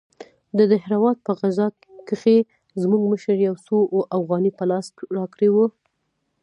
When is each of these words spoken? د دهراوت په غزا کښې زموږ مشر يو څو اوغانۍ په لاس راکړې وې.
د 0.57 0.59
دهراوت 0.71 1.17
په 1.25 1.31
غزا 1.39 1.67
کښې 2.07 2.37
زموږ 2.81 3.01
مشر 3.11 3.35
يو 3.47 3.55
څو 3.65 3.75
اوغانۍ 4.17 4.51
په 4.57 4.63
لاس 4.71 4.87
راکړې 5.17 5.49
وې. 5.55 5.65